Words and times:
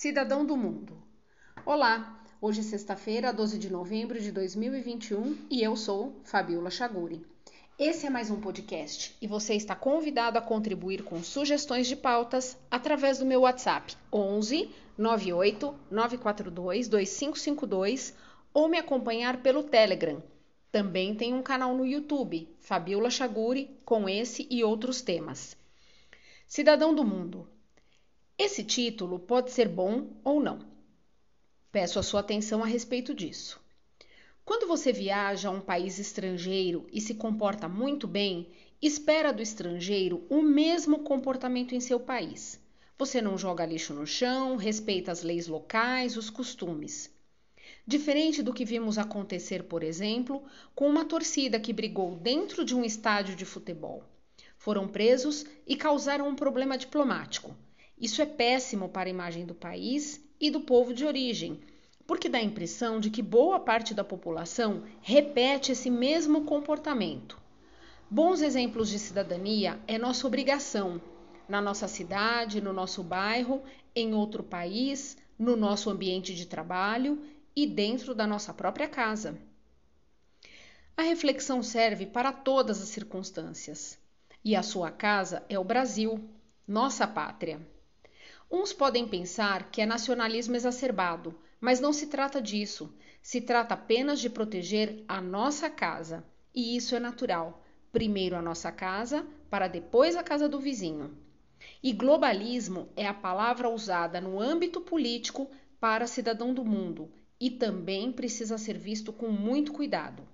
Cidadão 0.00 0.46
do 0.46 0.56
Mundo. 0.56 0.96
Olá, 1.66 2.24
hoje 2.40 2.60
é 2.60 2.62
sexta-feira, 2.62 3.34
12 3.34 3.58
de 3.58 3.70
novembro 3.70 4.18
de 4.18 4.32
2021 4.32 5.36
e 5.50 5.62
eu 5.62 5.76
sou 5.76 6.18
Fabiola 6.24 6.70
Chaguri. 6.70 7.22
Esse 7.78 8.06
é 8.06 8.08
mais 8.08 8.30
um 8.30 8.40
podcast 8.40 9.14
e 9.20 9.26
você 9.26 9.52
está 9.52 9.76
convidado 9.76 10.38
a 10.38 10.40
contribuir 10.40 11.04
com 11.04 11.22
sugestões 11.22 11.86
de 11.86 11.96
pautas 11.96 12.56
através 12.70 13.18
do 13.18 13.26
meu 13.26 13.42
WhatsApp 13.42 13.94
11 14.10 14.70
98 14.96 15.74
942 15.90 16.88
2552 16.88 18.14
ou 18.54 18.70
me 18.70 18.78
acompanhar 18.78 19.42
pelo 19.42 19.64
Telegram. 19.64 20.22
Também 20.72 21.14
tem 21.14 21.34
um 21.34 21.42
canal 21.42 21.76
no 21.76 21.84
YouTube, 21.84 22.48
Fabiola 22.58 23.10
Chaguri, 23.10 23.78
com 23.84 24.08
esse 24.08 24.48
e 24.50 24.64
outros 24.64 25.02
temas. 25.02 25.54
Cidadão 26.46 26.94
do 26.94 27.04
Mundo. 27.04 27.46
Esse 28.42 28.64
título 28.64 29.18
pode 29.18 29.50
ser 29.50 29.68
bom 29.68 30.12
ou 30.24 30.40
não. 30.42 30.60
Peço 31.70 31.98
a 31.98 32.02
sua 32.02 32.20
atenção 32.20 32.62
a 32.62 32.66
respeito 32.66 33.12
disso. 33.12 33.60
Quando 34.46 34.66
você 34.66 34.94
viaja 34.94 35.50
a 35.50 35.52
um 35.52 35.60
país 35.60 35.98
estrangeiro 35.98 36.86
e 36.90 37.02
se 37.02 37.16
comporta 37.16 37.68
muito 37.68 38.08
bem, 38.08 38.48
espera 38.80 39.30
do 39.30 39.42
estrangeiro 39.42 40.24
o 40.30 40.40
mesmo 40.40 41.00
comportamento 41.00 41.74
em 41.74 41.80
seu 41.80 42.00
país. 42.00 42.58
Você 42.96 43.20
não 43.20 43.36
joga 43.36 43.66
lixo 43.66 43.92
no 43.92 44.06
chão, 44.06 44.56
respeita 44.56 45.12
as 45.12 45.22
leis 45.22 45.46
locais, 45.46 46.16
os 46.16 46.30
costumes. 46.30 47.14
Diferente 47.86 48.42
do 48.42 48.54
que 48.54 48.64
vimos 48.64 48.96
acontecer, 48.96 49.64
por 49.64 49.82
exemplo, 49.82 50.42
com 50.74 50.88
uma 50.88 51.04
torcida 51.04 51.60
que 51.60 51.74
brigou 51.74 52.14
dentro 52.14 52.64
de 52.64 52.74
um 52.74 52.86
estádio 52.86 53.36
de 53.36 53.44
futebol. 53.44 54.02
Foram 54.56 54.88
presos 54.88 55.44
e 55.66 55.76
causaram 55.76 56.26
um 56.26 56.34
problema 56.34 56.78
diplomático 56.78 57.54
isso 58.00 58.22
é 58.22 58.26
péssimo 58.26 58.88
para 58.88 59.08
a 59.08 59.10
imagem 59.10 59.44
do 59.44 59.54
país 59.54 60.24
e 60.40 60.50
do 60.50 60.60
povo 60.60 60.94
de 60.94 61.04
origem, 61.04 61.60
porque 62.06 62.28
dá 62.28 62.38
a 62.38 62.42
impressão 62.42 62.98
de 62.98 63.10
que 63.10 63.20
boa 63.20 63.60
parte 63.60 63.92
da 63.92 64.02
população 64.02 64.84
repete 65.00 65.72
esse 65.72 65.90
mesmo 65.90 66.44
comportamento. 66.44 67.38
Bons 68.10 68.40
exemplos 68.40 68.88
de 68.88 68.98
cidadania 68.98 69.78
é 69.86 69.98
nossa 69.98 70.26
obrigação 70.26 71.00
na 71.50 71.60
nossa 71.60 71.88
cidade, 71.88 72.60
no 72.60 72.72
nosso 72.72 73.02
bairro, 73.02 73.62
em 73.94 74.14
outro 74.14 74.42
país, 74.42 75.18
no 75.36 75.56
nosso 75.56 75.90
ambiente 75.90 76.34
de 76.34 76.46
trabalho 76.46 77.20
e 77.56 77.66
dentro 77.66 78.14
da 78.14 78.26
nossa 78.26 78.54
própria 78.54 78.88
casa. 78.88 79.36
A 80.96 81.02
reflexão 81.02 81.62
serve 81.62 82.06
para 82.06 82.32
todas 82.32 82.80
as 82.80 82.88
circunstâncias. 82.88 83.98
E 84.44 84.54
a 84.54 84.62
sua 84.62 84.90
casa 84.90 85.44
é 85.48 85.58
o 85.58 85.64
Brasil, 85.64 86.22
nossa 86.66 87.06
pátria. 87.06 87.60
Uns 88.52 88.72
podem 88.72 89.06
pensar 89.06 89.70
que 89.70 89.80
é 89.80 89.86
nacionalismo 89.86 90.56
exacerbado, 90.56 91.38
mas 91.60 91.78
não 91.78 91.92
se 91.92 92.08
trata 92.08 92.42
disso. 92.42 92.92
Se 93.22 93.40
trata 93.40 93.74
apenas 93.74 94.18
de 94.18 94.28
proteger 94.28 95.04
a 95.06 95.20
nossa 95.20 95.70
casa. 95.70 96.24
E 96.52 96.76
isso 96.76 96.96
é 96.96 96.98
natural. 96.98 97.64
Primeiro 97.92 98.34
a 98.34 98.42
nossa 98.42 98.72
casa, 98.72 99.24
para 99.48 99.68
depois 99.68 100.16
a 100.16 100.24
casa 100.24 100.48
do 100.48 100.58
vizinho. 100.58 101.16
E 101.80 101.92
globalismo 101.92 102.88
é 102.96 103.06
a 103.06 103.14
palavra 103.14 103.68
usada 103.68 104.20
no 104.20 104.40
âmbito 104.40 104.80
político 104.80 105.48
para 105.78 106.08
cidadão 106.08 106.52
do 106.52 106.64
mundo 106.64 107.08
e 107.38 107.52
também 107.52 108.10
precisa 108.10 108.58
ser 108.58 108.76
visto 108.76 109.12
com 109.12 109.28
muito 109.28 109.72
cuidado. 109.72 110.26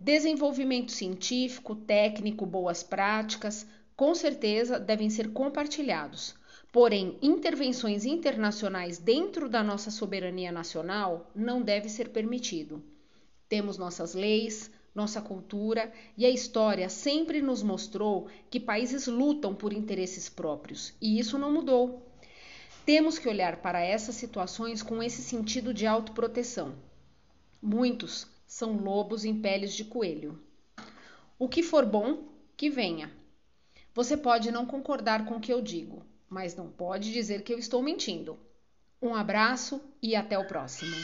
Desenvolvimento 0.00 0.90
científico, 0.90 1.76
técnico, 1.76 2.46
boas 2.46 2.82
práticas, 2.82 3.66
com 3.94 4.14
certeza 4.14 4.80
devem 4.80 5.10
ser 5.10 5.34
compartilhados 5.34 6.34
Porém, 6.76 7.16
intervenções 7.22 8.04
internacionais 8.04 8.98
dentro 8.98 9.48
da 9.48 9.64
nossa 9.64 9.90
soberania 9.90 10.52
nacional 10.52 11.30
não 11.34 11.62
deve 11.62 11.88
ser 11.88 12.10
permitido. 12.10 12.84
Temos 13.48 13.78
nossas 13.78 14.12
leis, 14.12 14.70
nossa 14.94 15.22
cultura 15.22 15.90
e 16.18 16.26
a 16.26 16.28
história 16.28 16.90
sempre 16.90 17.40
nos 17.40 17.62
mostrou 17.62 18.28
que 18.50 18.60
países 18.60 19.06
lutam 19.06 19.54
por 19.54 19.72
interesses 19.72 20.28
próprios 20.28 20.92
e 21.00 21.18
isso 21.18 21.38
não 21.38 21.50
mudou. 21.50 22.12
Temos 22.84 23.18
que 23.18 23.26
olhar 23.26 23.62
para 23.62 23.80
essas 23.80 24.16
situações 24.16 24.82
com 24.82 25.02
esse 25.02 25.22
sentido 25.22 25.72
de 25.72 25.86
autoproteção. 25.86 26.74
Muitos 27.62 28.26
são 28.46 28.76
lobos 28.76 29.24
em 29.24 29.40
peles 29.40 29.72
de 29.72 29.86
coelho. 29.86 30.38
O 31.38 31.48
que 31.48 31.62
for 31.62 31.86
bom, 31.86 32.24
que 32.54 32.68
venha. 32.68 33.10
Você 33.94 34.14
pode 34.14 34.50
não 34.50 34.66
concordar 34.66 35.24
com 35.24 35.36
o 35.36 35.40
que 35.40 35.50
eu 35.50 35.62
digo, 35.62 36.04
mas 36.28 36.56
não 36.56 36.68
pode 36.68 37.12
dizer 37.12 37.42
que 37.42 37.52
eu 37.52 37.58
estou 37.58 37.82
mentindo. 37.82 38.38
Um 39.00 39.14
abraço 39.14 39.80
e 40.02 40.16
até 40.16 40.38
o 40.38 40.46
próximo. 40.46 40.96